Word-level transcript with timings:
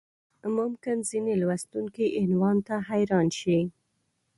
ممکن 0.57 0.97
ځینې 1.09 1.33
لوستونکي 1.41 2.05
عنوان 2.21 2.57
ته 2.67 2.75
حیران 2.87 3.27
شي. 3.39 3.59